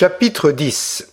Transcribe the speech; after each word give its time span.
Chapitre 0.00 0.50
10 0.50 1.12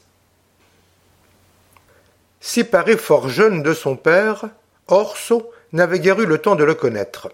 Séparé 2.39 2.96
fort 2.96 3.28
jeune 3.28 3.62
de 3.62 3.73
son 3.73 3.97
père, 3.97 4.46
Orso 4.88 5.52
n'avait 5.73 5.99
guère 5.99 6.21
eu 6.21 6.25
le 6.25 6.38
temps 6.38 6.55
de 6.55 6.63
le 6.63 6.73
connaître. 6.73 7.29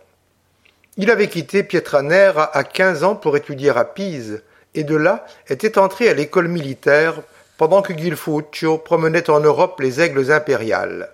Il 0.98 1.12
avait 1.12 1.28
quitté 1.28 1.62
Pietranera 1.62 2.58
à 2.58 2.64
quinze 2.64 3.04
ans 3.04 3.16
pour 3.16 3.38
étudier 3.38 3.70
à 3.70 3.86
Pise, 3.86 4.42
et 4.74 4.84
de 4.84 4.96
là 4.96 5.28
était 5.48 5.78
entré 5.78 6.10
à 6.10 6.16
l'école 6.16 6.48
militaire 6.48 7.22
pendant 7.58 7.84
que 7.84 7.96
Gilfuccio 7.96 8.80
promenait 8.80 9.30
en 9.30 9.40
Europe 9.40 9.80
les 9.80 10.02
aigles 10.02 10.32
impériales. 10.32 11.12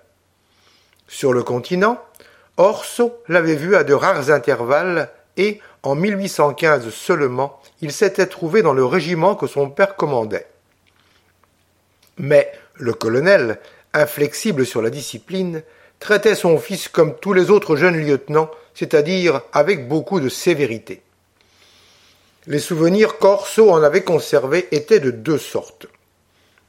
Sur 1.06 1.34
le 1.34 1.42
continent, 1.42 2.02
Orso 2.56 3.22
l'avait 3.28 3.56
vu 3.56 3.76
à 3.76 3.84
de 3.84 3.92
rares 3.92 4.30
intervalles 4.30 5.10
et, 5.36 5.60
en 5.82 5.94
1815 5.94 6.90
seulement, 6.90 7.60
il 7.80 7.92
s'était 7.92 8.26
trouvé 8.26 8.62
dans 8.62 8.74
le 8.74 8.84
régiment 8.84 9.34
que 9.34 9.46
son 9.46 9.70
père 9.70 9.96
commandait. 9.96 10.46
Mais 12.18 12.52
le 12.74 12.92
colonel, 12.92 13.58
inflexible 13.94 14.66
sur 14.66 14.82
la 14.82 14.90
discipline, 14.90 15.62
traitait 15.98 16.34
son 16.34 16.58
fils 16.58 16.88
comme 16.88 17.16
tous 17.16 17.32
les 17.32 17.50
autres 17.50 17.76
jeunes 17.76 17.98
lieutenants, 17.98 18.50
c'est-à-dire 18.74 19.42
avec 19.52 19.88
beaucoup 19.88 20.20
de 20.20 20.28
sévérité. 20.28 21.02
Les 22.46 22.58
souvenirs 22.58 23.18
qu'Orso 23.18 23.70
en 23.70 23.82
avait 23.82 24.02
conservés 24.02 24.68
étaient 24.72 25.00
de 25.00 25.10
deux 25.10 25.38
sortes. 25.38 25.86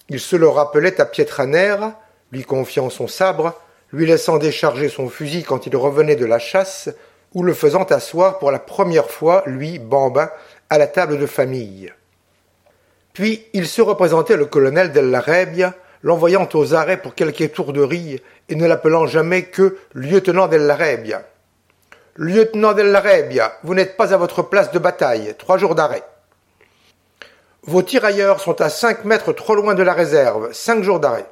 Il 0.10 0.20
se 0.20 0.36
le 0.36 0.48
rappelait 0.48 1.00
à 1.00 1.06
Pietranera, 1.06 2.00
lui 2.32 2.44
confiant 2.44 2.90
son 2.90 3.08
sabre, 3.08 3.56
lui 3.94 4.06
laissant 4.06 4.38
décharger 4.38 4.90
son 4.90 5.10
fusil 5.10 5.44
quand 5.44 5.66
il 5.68 5.76
revenait 5.76 6.16
de 6.16 6.26
la 6.26 6.40
chasse, 6.40 6.90
ou 7.34 7.44
le 7.44 7.54
faisant 7.54 7.84
asseoir 7.84 8.40
pour 8.40 8.52
la 8.52 8.60
première 8.60 9.10
fois, 9.10 9.44
lui, 9.46 9.80
Bambin, 9.80 10.30
à 10.70 10.78
la 10.78 10.88
table 10.88 11.18
de 11.18 11.26
famille. 11.26 11.94
Puis 13.14 13.46
il 13.54 13.68
se 13.68 13.82
représentait 13.82 14.38
le 14.38 14.46
colonel 14.46 14.92
Della 14.92 15.20
Rebbia, 15.20 15.74
l'envoyant 16.04 16.48
aux 16.54 16.74
arrêts 16.74 17.02
pour 17.02 17.16
quelque 17.16 17.42
étourderie 17.42 18.22
et 18.50 18.56
ne 18.56 18.68
l'appelant 18.68 19.06
jamais 19.06 19.44
que 19.44 19.78
lieutenant 19.94 20.48
Della 20.48 20.76
Rebbia. 20.76 21.24
Lieutenant 22.16 22.74
Della 22.74 23.00
Rebbia, 23.00 23.54
vous 23.64 23.76
n'êtes 23.76 23.98
pas 23.98 24.14
à 24.14 24.18
votre 24.18 24.44
place 24.44 24.72
de 24.72 24.80
bataille, 24.80 25.36
trois 25.38 25.58
jours 25.58 25.76
d'arrêt. 25.76 26.04
Vos 27.64 27.84
tirailleurs 27.84 28.42
sont 28.42 28.60
à 28.60 28.70
cinq 28.70 29.06
mètres 29.06 29.34
trop 29.34 29.56
loin 29.56 29.76
de 29.76 29.84
la 29.84 29.94
réserve, 29.94 30.52
cinq 30.52 30.84
jours 30.84 31.00
d'arrêt. 31.00 31.26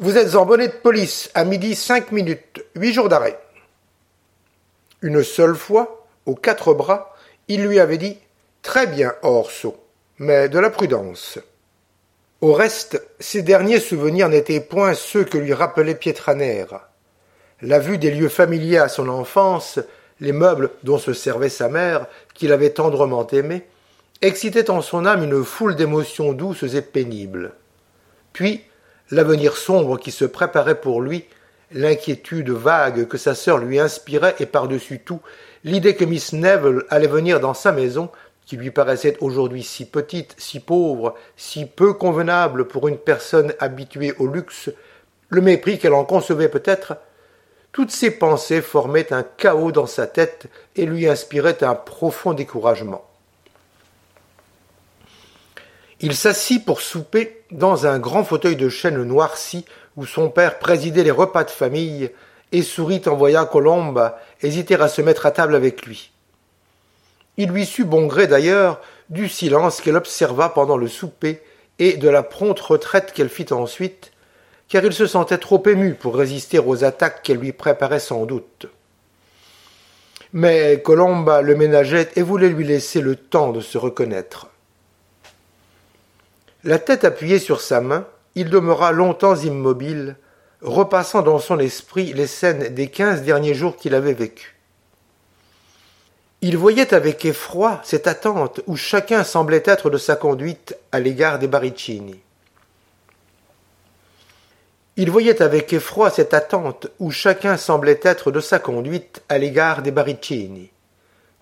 Vous 0.00 0.16
êtes 0.16 0.34
en 0.34 0.44
bonnet 0.44 0.68
de 0.68 0.72
police, 0.72 1.30
à 1.34 1.44
midi 1.44 1.74
cinq 1.74 2.12
minutes, 2.12 2.64
huit 2.74 2.92
jours 2.92 3.08
d'arrêt. 3.08 3.38
Une 5.00 5.22
seule 5.22 5.54
fois, 5.54 6.06
aux 6.26 6.34
quatre 6.34 6.74
bras, 6.74 7.14
il 7.46 7.64
lui 7.64 7.78
avait 7.78 7.98
dit 7.98 8.18
Très 8.62 8.86
bien, 8.86 9.14
Orso, 9.22 9.76
mais 10.18 10.48
de 10.48 10.58
la 10.58 10.70
prudence. 10.70 11.38
Au 12.40 12.52
reste, 12.52 13.02
ses 13.18 13.42
derniers 13.42 13.80
souvenirs 13.80 14.28
n'étaient 14.28 14.60
point 14.60 14.94
ceux 14.94 15.24
que 15.24 15.38
lui 15.38 15.52
rappelait 15.52 15.94
Pietranera. 15.94 16.90
La 17.62 17.78
vue 17.78 17.98
des 17.98 18.10
lieux 18.10 18.28
familiers 18.28 18.78
à 18.78 18.88
son 18.88 19.08
enfance, 19.08 19.80
les 20.20 20.32
meubles 20.32 20.70
dont 20.82 20.98
se 20.98 21.12
servait 21.12 21.48
sa 21.48 21.68
mère, 21.68 22.06
qu'il 22.34 22.52
avait 22.52 22.70
tendrement 22.70 23.26
aimés, 23.28 23.66
excitait 24.22 24.70
en 24.70 24.82
son 24.82 25.06
âme 25.06 25.24
une 25.24 25.44
foule 25.44 25.76
d'émotions 25.76 26.32
douces 26.32 26.74
et 26.74 26.82
pénibles. 26.82 27.52
Puis, 28.32 28.62
l'avenir 29.10 29.56
sombre 29.56 29.98
qui 29.98 30.10
se 30.10 30.24
préparait 30.24 30.80
pour 30.80 31.00
lui, 31.00 31.24
l'inquiétude 31.72 32.50
vague 32.50 33.06
que 33.06 33.18
sa 33.18 33.34
sœur 33.34 33.58
lui 33.58 33.78
inspirait 33.78 34.36
et 34.40 34.46
par-dessus 34.46 35.00
tout, 35.00 35.20
l'idée 35.64 35.94
que 35.94 36.04
Miss 36.04 36.32
Neville 36.32 36.84
allait 36.88 37.06
venir 37.06 37.40
dans 37.40 37.54
sa 37.54 37.72
maison, 37.72 38.10
qui 38.46 38.56
lui 38.56 38.70
paraissait 38.70 39.18
aujourd'hui 39.20 39.62
si 39.62 39.84
petite, 39.84 40.34
si 40.38 40.60
pauvre, 40.60 41.14
si 41.36 41.66
peu 41.66 41.92
convenable 41.92 42.66
pour 42.66 42.88
une 42.88 42.96
personne 42.96 43.52
habituée 43.60 44.14
au 44.18 44.26
luxe, 44.26 44.70
le 45.28 45.42
mépris 45.42 45.78
qu'elle 45.78 45.92
en 45.92 46.04
concevait 46.04 46.48
peut-être, 46.48 46.96
toutes 47.72 47.90
ces 47.90 48.10
pensées 48.10 48.62
formaient 48.62 49.12
un 49.12 49.22
chaos 49.22 49.72
dans 49.72 49.86
sa 49.86 50.06
tête 50.06 50.46
et 50.76 50.86
lui 50.86 51.06
inspiraient 51.06 51.62
un 51.62 51.74
profond 51.74 52.32
découragement. 52.32 53.04
Il 56.00 56.14
s'assit 56.14 56.64
pour 56.64 56.80
souper 56.80 57.42
dans 57.50 57.86
un 57.86 57.98
grand 57.98 58.24
fauteuil 58.24 58.56
de 58.56 58.68
chêne 58.68 59.02
noirci 59.02 59.64
où 59.98 60.06
son 60.06 60.30
père 60.30 60.60
présidait 60.60 61.02
les 61.02 61.10
repas 61.10 61.42
de 61.42 61.50
famille 61.50 62.12
et 62.52 62.62
sourit 62.62 63.02
en 63.06 63.16
voyant 63.16 63.44
Colomba 63.46 64.20
hésiter 64.42 64.76
à 64.76 64.86
se 64.86 65.02
mettre 65.02 65.26
à 65.26 65.32
table 65.32 65.56
avec 65.56 65.84
lui. 65.84 66.12
Il 67.36 67.50
lui 67.50 67.66
sut 67.66 67.84
bon 67.84 68.06
gré 68.06 68.28
d'ailleurs 68.28 68.80
du 69.10 69.28
silence 69.28 69.80
qu'elle 69.80 69.96
observa 69.96 70.50
pendant 70.50 70.76
le 70.76 70.86
souper 70.86 71.42
et 71.80 71.96
de 71.96 72.08
la 72.08 72.22
prompte 72.22 72.60
retraite 72.60 73.12
qu'elle 73.12 73.28
fit 73.28 73.52
ensuite, 73.52 74.12
car 74.68 74.84
il 74.84 74.92
se 74.92 75.08
sentait 75.08 75.38
trop 75.38 75.60
ému 75.66 75.94
pour 75.94 76.14
résister 76.14 76.60
aux 76.60 76.84
attaques 76.84 77.24
qu'elle 77.24 77.38
lui 77.38 77.52
préparait 77.52 77.98
sans 77.98 78.24
doute. 78.24 78.66
Mais 80.32 80.80
Colomba 80.80 81.42
le 81.42 81.56
ménageait 81.56 82.10
et 82.14 82.22
voulait 82.22 82.50
lui 82.50 82.64
laisser 82.64 83.00
le 83.00 83.16
temps 83.16 83.50
de 83.50 83.60
se 83.60 83.78
reconnaître. 83.78 84.46
La 86.62 86.78
tête 86.78 87.02
appuyée 87.02 87.40
sur 87.40 87.60
sa 87.60 87.80
main, 87.80 88.06
il 88.38 88.50
demeura 88.50 88.92
longtemps 88.92 89.34
immobile, 89.34 90.16
repassant 90.62 91.22
dans 91.22 91.40
son 91.40 91.58
esprit 91.58 92.12
les 92.12 92.28
scènes 92.28 92.72
des 92.72 92.86
quinze 92.88 93.22
derniers 93.22 93.54
jours 93.54 93.76
qu'il 93.76 93.96
avait 93.96 94.12
vécus. 94.12 94.54
Il 96.40 96.56
voyait 96.56 96.94
avec 96.94 97.24
effroi 97.24 97.80
cette 97.82 98.06
attente 98.06 98.60
où 98.68 98.76
chacun 98.76 99.24
semblait 99.24 99.64
être 99.64 99.90
de 99.90 99.98
sa 99.98 100.14
conduite 100.14 100.76
à 100.92 101.00
l'égard 101.00 101.40
des 101.40 101.48
Baricini. 101.48 102.20
Il 104.96 105.10
voyait 105.10 105.42
avec 105.42 105.72
effroi 105.72 106.10
cette 106.10 106.32
attente 106.32 106.86
où 107.00 107.10
chacun 107.10 107.56
semblait 107.56 107.98
être 108.04 108.30
de 108.30 108.38
sa 108.38 108.60
conduite 108.60 109.20
à 109.28 109.38
l'égard 109.38 109.82
des 109.82 109.90
Baricini. 109.90 110.70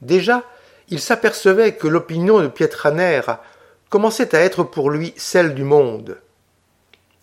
Déjà, 0.00 0.44
il 0.88 1.00
s'apercevait 1.00 1.74
que 1.74 1.88
l'opinion 1.88 2.40
de 2.40 2.48
Pietranera 2.48 3.42
commençait 3.90 4.34
à 4.34 4.40
être 4.40 4.62
pour 4.62 4.88
lui 4.88 5.12
celle 5.18 5.54
du 5.54 5.64
monde. 5.64 6.16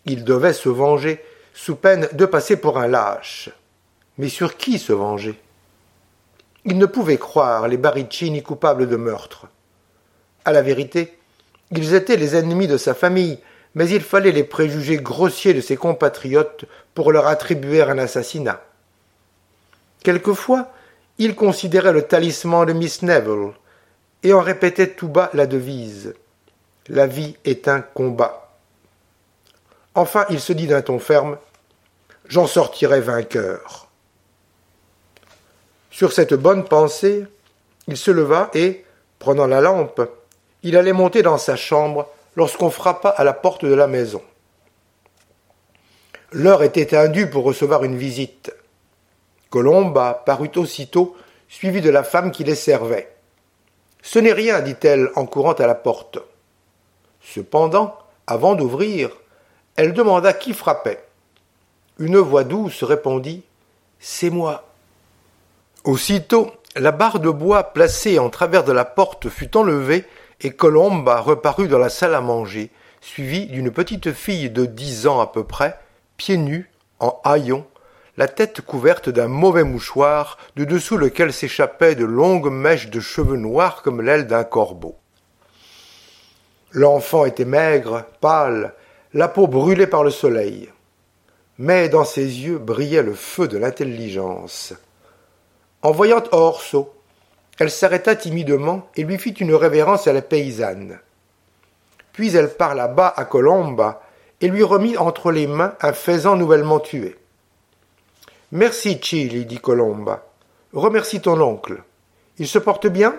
Il 0.06 0.24
devait 0.24 0.54
se 0.54 0.70
venger 0.70 1.24
sous 1.54 1.76
peine 1.76 2.10
de 2.14 2.26
passer 2.26 2.58
pour 2.58 2.78
un 2.78 2.88
lâche. 2.88 3.50
Mais 4.18 4.30
sur 4.30 4.58
qui 4.58 4.80
se 4.80 4.94
venger? 4.94 5.40
Il 6.66 6.78
ne 6.78 6.86
pouvait 6.86 7.18
croire 7.18 7.68
les 7.68 7.78
Baricini 7.78 8.42
coupables 8.42 8.88
de 8.88 8.96
meurtre. 8.96 9.48
À 10.46 10.52
la 10.52 10.62
vérité, 10.62 11.18
ils 11.72 11.94
étaient 11.94 12.18
les 12.18 12.36
ennemis 12.36 12.68
de 12.68 12.78
sa 12.78 12.94
famille, 12.94 13.40
mais 13.76 13.90
il 13.90 14.02
fallait 14.02 14.32
les 14.32 14.44
préjugés 14.44 14.98
grossiers 14.98 15.54
de 15.54 15.62
ses 15.62 15.78
compatriotes 15.78 16.66
pour 16.94 17.12
leur 17.12 17.28
attribuer 17.28 17.82
un 17.82 17.98
assassinat. 17.98 18.62
Quelquefois, 20.04 20.72
il 21.18 21.36
considérait 21.36 21.94
le 21.94 22.04
talisman 22.04 22.66
de 22.66 22.74
Miss 22.74 23.02
Neville 23.02 23.54
et 24.22 24.34
en 24.34 24.42
répétait 24.42 24.94
tout 24.94 25.08
bas 25.08 25.30
la 25.34 25.48
devise 25.48 26.14
La 26.88 27.08
vie 27.08 27.36
est 27.46 27.68
un 27.68 27.82
combat. 27.82 28.43
Enfin, 29.96 30.26
il 30.30 30.40
se 30.40 30.54
dit 30.54 30.68
d'un 30.68 30.82
ton 30.82 31.00
ferme 31.00 31.38
J'en 32.28 32.48
sortirai 32.48 33.02
vainqueur. 33.02 33.88
Sur 35.92 36.14
cette 36.14 36.34
bonne 36.34 36.64
pensée, 36.64 37.26
il 37.88 37.98
se 37.98 38.12
leva 38.12 38.50
et, 38.54 38.86
prenant 39.20 39.46
la 39.46 39.62
lampe, 39.62 40.02
il 40.64 40.78
allait 40.78 40.94
monter 40.94 41.22
dans 41.22 41.38
sa 41.38 41.56
chambre 41.56 42.10
lorsqu'on 42.36 42.70
frappa 42.70 43.10
à 43.10 43.24
la 43.24 43.34
porte 43.34 43.66
de 43.66 43.74
la 43.74 43.88
maison. 43.88 44.22
L'heure 46.32 46.64
était 46.64 46.96
indue 46.96 47.30
pour 47.30 47.44
recevoir 47.44 47.84
une 47.84 47.98
visite. 47.98 48.52
Colomba 49.52 50.24
parut 50.26 50.52
aussitôt, 50.56 51.16
suivie 51.48 51.82
de 51.82 51.92
la 51.92 52.04
femme 52.04 52.32
qui 52.32 52.44
les 52.44 52.56
servait. 52.56 53.14
Ce 54.02 54.18
n'est 54.18 54.34
rien, 54.34 54.62
dit-elle 54.62 55.12
en 55.16 55.28
courant 55.28 55.54
à 55.54 55.68
la 55.68 55.76
porte. 55.76 56.18
Cependant, 57.22 57.96
avant 58.26 58.56
d'ouvrir, 58.56 59.12
elle 59.76 59.94
demanda 59.94 60.34
qui 60.34 60.54
frappait. 60.54 61.04
Une 62.00 62.18
voix 62.18 62.44
douce 62.44 62.84
répondit 62.84 63.44
C'est 64.00 64.30
moi. 64.30 64.68
Aussitôt, 65.84 66.52
la 66.76 66.92
barre 66.92 67.20
de 67.20 67.30
bois 67.30 67.64
placée 67.64 68.20
en 68.20 68.30
travers 68.30 68.64
de 68.64 68.72
la 68.72 68.86
porte 68.86 69.30
fut 69.30 69.56
enlevée 69.58 70.06
et 70.42 70.52
Colomba 70.52 71.20
reparut 71.20 71.68
dans 71.68 71.80
la 71.80 71.90
salle 71.90 72.16
à 72.16 72.22
manger, 72.22 72.72
suivie 73.02 73.48
d'une 73.48 73.72
petite 73.72 74.12
fille 74.12 74.50
de 74.50 74.66
dix 74.66 75.08
ans 75.08 75.20
à 75.20 75.28
peu 75.28 75.44
près, 75.44 75.78
pieds 76.18 76.38
nus, 76.38 76.70
en 77.00 77.20
haillons, 77.24 77.66
la 78.18 78.28
tête 78.28 78.62
couverte 78.62 79.10
d'un 79.10 79.28
mauvais 79.28 79.64
mouchoir, 79.64 80.38
de 80.56 80.66
dessous 80.66 80.98
lequel 80.98 81.34
s'échappaient 81.34 81.96
de 81.96 82.06
longues 82.06 82.52
mèches 82.52 82.90
de 82.90 83.00
cheveux 83.00 83.38
noirs 83.38 83.82
comme 83.82 84.02
l'aile 84.02 84.28
d'un 84.28 84.44
corbeau. 84.44 84.98
L'enfant 86.72 87.26
était 87.26 87.46
maigre, 87.46 88.06
pâle, 88.22 88.74
la 89.14 89.28
peau 89.28 89.48
brûlée 89.48 89.88
par 89.88 90.04
le 90.04 90.10
soleil. 90.10 90.70
Mais 91.58 91.88
dans 91.90 92.04
ses 92.04 92.26
yeux 92.26 92.58
brillait 92.58 93.04
le 93.04 93.14
feu 93.14 93.48
de 93.48 93.58
l'intelligence. 93.58 94.74
En 95.84 95.92
voyant 95.92 96.24
Orso, 96.32 96.94
elle 97.60 97.70
s'arrêta 97.70 98.16
timidement 98.16 98.90
et 98.96 99.04
lui 99.04 99.20
fit 99.20 99.32
une 99.32 99.54
révérence 99.54 100.08
à 100.08 100.14
la 100.14 100.22
paysanne. 100.22 101.00
puis 102.12 102.36
elle 102.36 102.54
parla 102.54 102.88
bas 102.88 103.14
à 103.16 103.26
Colomba 103.26 104.02
et 104.42 104.48
lui 104.48 104.64
remit 104.64 104.98
entre 104.98 105.32
les 105.32 105.48
mains 105.48 105.76
un 105.82 105.94
faisan 105.94 106.36
nouvellement 106.36 106.80
tué. 106.80 107.18
Merci, 108.52 109.00
Chili, 109.02 109.46
dit 109.46 109.60
Colomba. 109.60 110.26
Remercie 110.74 111.22
ton 111.22 111.40
oncle. 111.40 111.84
Il 112.40 112.48
se 112.48 112.60
porte 112.60 112.88
bien 112.88 113.16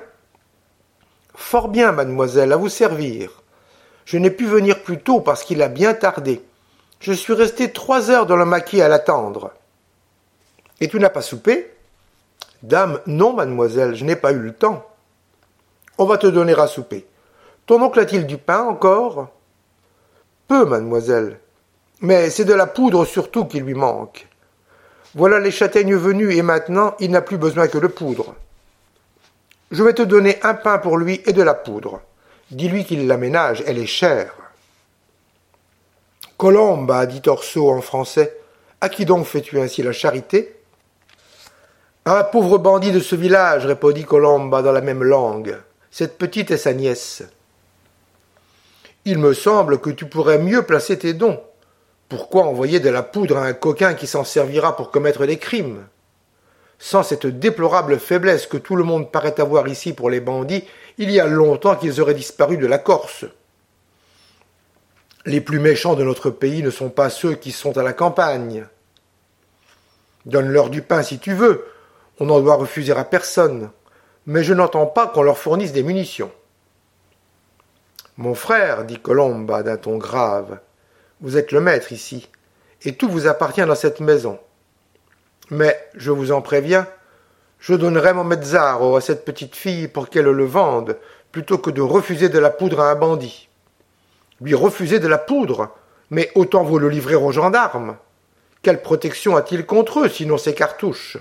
Fort 1.37 1.69
bien, 1.69 1.93
mademoiselle, 1.93 2.53
à 2.53 2.57
vous 2.57 2.69
servir. 2.69 3.44
Je 4.05 4.19
n'ai 4.19 4.31
pu 4.31 4.47
venir 4.47 4.83
plus 4.83 4.99
tôt 4.99 5.21
parce 5.21 5.45
qu'il 5.45 5.63
a 5.63 5.69
bien 5.69 5.95
tardé. 5.95 6.43
Je 7.01 7.13
suis 7.13 7.33
resté 7.33 7.73
trois 7.73 8.11
heures 8.11 8.27
dans 8.27 8.37
le 8.37 8.45
maquis 8.45 8.83
à 8.83 8.89
l'attendre. 8.89 9.53
Et 10.81 10.89
tu 10.89 10.99
n'as 10.99 11.11
pas 11.11 11.23
soupé? 11.23 11.71
Dame, 12.63 13.01
non, 13.07 13.35
mademoiselle, 13.35 13.95
je 13.95 14.05
n'ai 14.05 14.17
pas 14.17 14.33
eu 14.33 14.39
le 14.39 14.55
temps. 14.55 14.87
On 15.99 16.07
va 16.07 16.19
te 16.19 16.27
donner 16.27 16.55
à 16.55 16.67
souper. 16.67 17.07
Ton 17.67 17.81
oncle 17.83 18.01
a-t-il 18.01 18.27
du 18.27 18.39
pain 18.39 18.63
encore? 18.63 19.29
Peu, 20.49 20.65
mademoiselle. 20.65 21.39
Mais 22.01 22.29
c'est 22.31 22.45
de 22.45 22.53
la 22.53 22.67
poudre 22.67 23.05
surtout 23.05 23.45
qui 23.45 23.61
lui 23.61 23.75
manque. 23.75 24.27
Voilà 25.15 25.39
les 25.39 25.51
châtaignes 25.51 25.95
venues 25.95 26.35
et 26.35 26.43
maintenant 26.43 26.95
il 26.99 27.11
n'a 27.11 27.23
plus 27.23 27.39
besoin 27.39 27.69
que 27.69 27.79
de 27.79 27.87
poudre. 27.87 28.35
Je 29.71 29.83
vais 29.83 29.95
te 29.95 30.03
donner 30.03 30.39
un 30.43 30.55
pain 30.55 30.79
pour 30.79 30.97
lui 30.97 31.23
et 31.27 31.33
de 31.33 31.43
la 31.43 31.55
poudre. 31.55 32.01
Dis-lui 32.55 32.85
qu'il 32.85 33.09
l'aménage, 33.09 33.65
elle 33.67 33.79
est 33.79 33.87
chère. 33.87 34.33
Colomba, 36.37 37.05
dit 37.05 37.23
Orso 37.27 37.69
en 37.69 37.81
français, 37.81 38.39
à 38.81 38.89
qui 38.89 39.05
donc 39.05 39.27
fais-tu 39.27 39.59
ainsi 39.59 39.83
la 39.83 39.91
charité? 39.91 40.55
Un 42.05 42.23
pauvre 42.23 42.59
bandit 42.59 42.93
de 42.93 43.01
ce 43.01 43.17
village, 43.17 43.67
répondit 43.67 44.05
Colomba 44.05 44.63
dans 44.63 44.71
la 44.71 44.83
même 44.83 45.03
langue. 45.03 45.59
Cette 45.91 46.17
petite 46.17 46.53
est 46.53 46.59
sa 46.59 46.75
nièce. 46.75 47.25
Il 49.05 49.19
me 49.19 49.35
semble 49.35 49.81
que 49.81 49.91
tu 49.91 50.07
pourrais 50.07 50.39
mieux 50.39 50.63
placer 50.63 50.97
tes 50.97 51.13
dons. 51.13 51.41
Pourquoi 52.09 52.45
envoyer 52.45 52.79
de 52.79 52.89
la 52.89 53.03
poudre 53.03 53.37
à 53.37 53.47
un 53.47 53.53
coquin 53.53 53.95
qui 53.95 54.07
s'en 54.07 54.23
servira 54.23 54.77
pour 54.77 54.93
commettre 54.93 55.27
des 55.27 55.39
crimes? 55.39 55.89
Sans 56.79 57.03
cette 57.03 57.27
déplorable 57.27 57.99
faiblesse 57.99 58.47
que 58.47 58.57
tout 58.57 58.77
le 58.77 58.85
monde 58.85 59.11
paraît 59.11 59.41
avoir 59.41 59.69
ici 59.69 59.93
pour 59.93 60.11
les 60.11 60.21
bandits, 60.21 60.65
il 60.99 61.11
y 61.11 61.21
a 61.21 61.27
longtemps 61.27 61.77
qu'ils 61.77 62.01
auraient 62.01 62.15
disparu 62.15 62.57
de 62.57 62.67
la 62.67 62.79
Corse. 62.79 63.25
Les 65.27 65.41
plus 65.41 65.59
méchants 65.59 65.95
de 65.95 66.05
notre 66.05 66.31
pays 66.31 66.63
ne 66.63 66.71
sont 66.71 66.91
pas 66.91 67.09
ceux 67.11 67.35
qui 67.35 67.51
sont 67.51 67.79
à 67.79 67.83
la 67.83 67.93
campagne. 67.93 68.67
Donne-leur 70.27 70.71
du 70.71 70.83
pain 70.83 71.03
si 71.03 71.19
tu 71.19 71.33
veux, 71.33 71.67
on 72.21 72.27
n'en 72.27 72.41
doit 72.41 72.57
refuser 72.57 72.93
à 72.93 73.05
personne, 73.05 73.71
mais 74.27 74.45
je 74.45 74.55
n'entends 74.55 74.87
pas 74.87 75.07
qu'on 75.07 75.23
leur 75.23 75.39
fournisse 75.39 75.73
des 75.73 75.83
munitions. 75.83 76.31
Mon 78.17 78.35
frère, 78.35 78.85
dit 78.85 79.01
Colomba 79.01 79.63
d'un 79.63 79.77
ton 79.77 79.97
grave, 79.97 80.61
vous 81.21 81.37
êtes 81.37 81.53
le 81.53 81.61
maître 81.61 81.93
ici, 81.93 82.29
et 82.83 82.95
tout 82.95 83.09
vous 83.09 83.27
appartient 83.27 83.65
dans 83.65 83.75
cette 83.75 84.01
maison. 84.01 84.39
Mais, 85.55 85.79
je 85.95 86.11
vous 86.11 86.33
en 86.33 86.43
préviens, 86.43 86.85
je 87.61 87.75
donnerai 87.75 88.13
mon 88.13 88.25
mezzaro 88.25 88.97
à 88.97 89.01
cette 89.01 89.25
petite 89.25 89.55
fille 89.55 89.87
pour 89.87 90.09
qu'elle 90.09 90.25
le 90.25 90.45
vende, 90.45 90.99
plutôt 91.31 91.59
que 91.59 91.71
de 91.71 91.81
refuser 91.81 92.29
de 92.29 92.41
la 92.41 92.51
poudre 92.51 92.81
à 92.81 92.91
un 92.91 92.97
bandit. 92.97 93.49
Lui 94.41 94.57
refuser 94.57 94.99
de 94.99 95.07
la 95.07 95.19
poudre 95.19 95.71
Mais 96.11 96.33
autant 96.35 96.65
vaut 96.65 96.81
le 96.81 96.89
livrer 96.89 97.15
aux 97.15 97.31
gendarmes. 97.31 97.97
Quelle 98.63 98.83
protection 98.83 99.37
a-t-il 99.37 99.65
contre 99.65 100.01
eux, 100.01 100.09
sinon 100.09 100.39
ses 100.39 100.55
cartouches? 100.55 101.19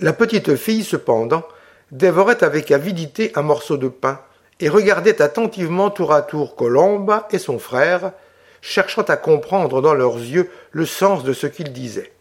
La 0.00 0.12
petite 0.12 0.56
fille, 0.56 0.84
cependant, 0.84 1.44
dévorait 1.92 2.44
avec 2.44 2.70
avidité 2.72 3.32
un 3.36 3.42
morceau 3.42 3.78
de 3.78 3.88
pain, 3.88 4.20
et 4.60 4.68
regardait 4.68 5.22
attentivement 5.22 5.88
tour 5.88 6.12
à 6.12 6.20
tour 6.20 6.56
Colomba 6.56 7.26
et 7.30 7.38
son 7.38 7.58
frère, 7.58 8.12
cherchant 8.60 9.02
à 9.02 9.16
comprendre 9.16 9.82
dans 9.82 9.94
leurs 9.94 10.16
yeux 10.16 10.50
le 10.72 10.86
sens 10.86 11.24
de 11.24 11.32
ce 11.32 11.46
qu'ils 11.46 11.72
disaient. 11.72 12.12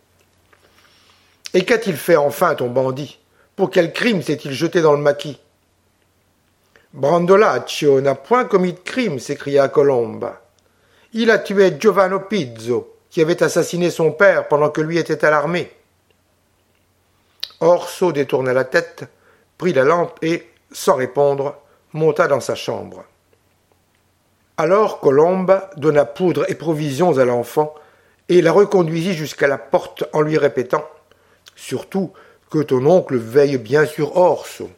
Et 1.53 1.65
qu'a-t-il 1.65 1.97
fait 1.97 2.15
enfin 2.15 2.56
ton 2.56 2.69
bandit? 2.69 3.19
Pour 3.56 3.71
quel 3.71 3.91
crime 3.91 4.21
s'est-il 4.21 4.51
jeté 4.51 4.81
dans 4.81 4.94
le 4.94 5.00
maquis? 5.00 5.39
Brandolaccio 6.94 8.01
n'a 8.01 8.15
point 8.15 8.45
commis 8.45 8.74
de 8.74 8.80
crime, 8.80 9.19
s'écria 9.19 9.68
Colomba. 9.68 10.41
Il 11.13 11.31
a 11.31 11.39
tué 11.39 11.75
Giovanni 11.80 12.18
Pizzo, 12.30 12.95
qui 13.09 13.21
avait 13.21 13.44
assassiné 13.44 13.89
son 13.91 14.12
père 14.12 14.47
pendant 14.47 14.69
que 14.69 14.81
lui 14.81 14.97
était 14.97 15.25
à 15.25 15.31
l'armée. 15.31 15.71
Orso 17.59 18.12
détourna 18.12 18.53
la 18.53 18.63
tête, 18.63 19.03
prit 19.57 19.74
la 19.74 19.83
lampe 19.83 20.18
et, 20.24 20.50
sans 20.71 20.95
répondre, 20.95 21.57
monta 21.94 22.27
dans 22.27 22.39
sa 22.39 22.56
chambre. 22.56 23.03
Alors 24.60 25.00
Colomba 25.00 25.70
donna 25.78 26.04
poudre 26.04 26.44
et 26.52 26.54
provisions 26.54 27.18
à 27.18 27.24
l'enfant 27.24 27.74
et 28.28 28.42
la 28.42 28.52
reconduisit 28.52 29.14
jusqu'à 29.14 29.48
la 29.48 29.58
porte 29.58 30.04
en 30.12 30.20
lui 30.20 30.38
répétant 30.38 30.84
Surtout 31.56 32.12
que 32.52 32.60
ton 32.60 32.86
oncle 32.86 33.16
veille 33.16 33.58
bien 33.58 33.86
sur 33.86 34.18
Orso. 34.18 34.70